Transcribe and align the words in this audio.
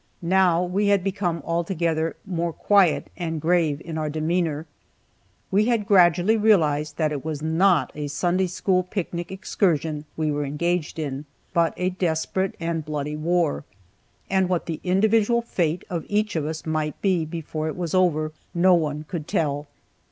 Now 0.23 0.63
we 0.63 0.87
had 0.87 1.03
become 1.03 1.43
altogether 1.45 2.15
more 2.25 2.51
quiet 2.53 3.11
and 3.17 3.39
grave 3.39 3.79
in 3.85 3.99
our 3.99 4.09
demeanor. 4.09 4.65
We 5.51 5.65
had 5.65 5.85
gradually 5.85 6.37
realized 6.37 6.97
that 6.97 7.11
it 7.11 7.23
was 7.23 7.43
not 7.43 7.91
a 7.93 8.07
Sunday 8.07 8.47
school 8.47 8.81
picnic 8.81 9.31
excursion 9.31 10.05
we 10.17 10.31
were 10.31 10.43
engaged 10.43 10.97
in, 10.97 11.25
but 11.53 11.75
a 11.77 11.91
desperate 11.91 12.55
and 12.59 12.83
bloody 12.83 13.15
war, 13.15 13.63
and 14.27 14.49
what 14.49 14.65
the 14.65 14.79
individual 14.83 15.43
fate 15.43 15.83
of 15.87 16.07
each 16.09 16.35
of 16.35 16.47
us 16.47 16.65
might 16.65 16.99
be 17.03 17.23
before 17.23 17.67
it 17.67 17.77
was 17.77 17.93
over, 17.93 18.31
no 18.55 18.73
one 18.73 19.03
could 19.07 19.27
tell. 19.27 19.67